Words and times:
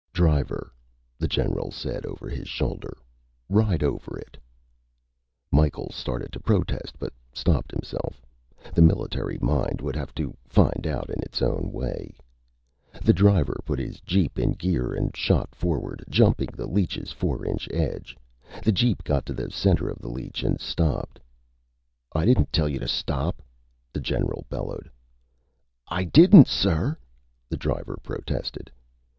"Driver," 0.13 0.73
the 1.19 1.27
general 1.27 1.69
said 1.69 2.07
over 2.07 2.27
his 2.27 2.47
shoulder. 2.49 2.97
"Ride 3.49 3.83
over 3.83 4.17
it." 4.17 4.35
Micheals 5.51 5.93
started 5.93 6.31
to 6.33 6.39
protest, 6.39 6.95
but 6.97 7.13
stopped 7.33 7.69
himself. 7.69 8.19
The 8.73 8.81
military 8.81 9.37
mind 9.43 9.79
would 9.79 9.95
have 9.95 10.11
to 10.15 10.35
find 10.47 10.87
out 10.87 11.11
in 11.11 11.21
its 11.21 11.39
own 11.43 11.71
way. 11.71 12.17
The 13.03 13.13
driver 13.13 13.61
put 13.63 13.77
his 13.77 13.99
jeep 13.99 14.39
in 14.39 14.53
gear 14.53 14.91
and 14.91 15.15
shot 15.15 15.53
forward, 15.53 16.03
jumping 16.09 16.49
the 16.55 16.65
leech's 16.65 17.11
four 17.11 17.45
inch 17.45 17.67
edge. 17.69 18.17
The 18.63 18.71
jeep 18.71 19.03
got 19.03 19.23
to 19.27 19.33
the 19.33 19.51
center 19.51 19.87
of 19.87 19.99
the 19.99 20.09
leech 20.09 20.41
and 20.41 20.59
stopped. 20.59 21.19
"I 22.15 22.25
didn't 22.25 22.51
tell 22.51 22.67
you 22.67 22.79
to 22.79 22.87
stop!" 22.87 23.43
the 23.93 24.01
general 24.01 24.47
bellowed. 24.49 24.89
"I 25.89 26.05
didn't, 26.05 26.47
sir!" 26.47 26.97
the 27.49 27.55
driver 27.57 27.99
protested. 28.01 28.71